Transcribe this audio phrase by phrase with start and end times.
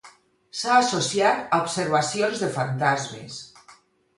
[0.61, 3.37] S'ha associat a observacions de fantasmes.